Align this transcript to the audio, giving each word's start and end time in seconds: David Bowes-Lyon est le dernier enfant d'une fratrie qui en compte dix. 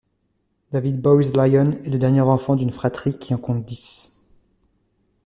David 0.71 0.99
Bowes-Lyon 0.99 1.73
est 1.85 1.91
le 1.91 1.99
dernier 1.99 2.21
enfant 2.21 2.55
d'une 2.55 2.71
fratrie 2.71 3.19
qui 3.19 3.35
en 3.35 3.37
compte 3.37 3.63
dix. 3.65 4.25